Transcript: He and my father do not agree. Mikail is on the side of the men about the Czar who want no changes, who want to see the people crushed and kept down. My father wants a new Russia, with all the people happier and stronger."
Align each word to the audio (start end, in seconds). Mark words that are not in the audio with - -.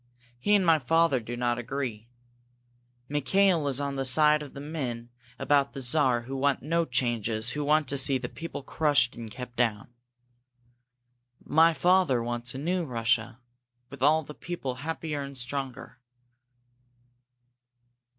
He 0.39 0.55
and 0.55 0.65
my 0.65 0.79
father 0.79 1.19
do 1.19 1.37
not 1.37 1.59
agree. 1.59 2.09
Mikail 3.07 3.67
is 3.67 3.79
on 3.79 3.97
the 3.97 4.03
side 4.03 4.41
of 4.41 4.55
the 4.55 4.59
men 4.59 5.09
about 5.37 5.73
the 5.73 5.81
Czar 5.81 6.21
who 6.21 6.35
want 6.35 6.63
no 6.63 6.85
changes, 6.85 7.51
who 7.51 7.63
want 7.63 7.87
to 7.87 7.99
see 7.99 8.17
the 8.17 8.27
people 8.27 8.63
crushed 8.63 9.15
and 9.15 9.29
kept 9.29 9.57
down. 9.57 9.89
My 11.45 11.75
father 11.75 12.23
wants 12.23 12.55
a 12.55 12.57
new 12.57 12.83
Russia, 12.83 13.37
with 13.91 14.01
all 14.01 14.23
the 14.23 14.33
people 14.33 14.73
happier 14.81 15.21
and 15.21 15.37
stronger." 15.37 15.99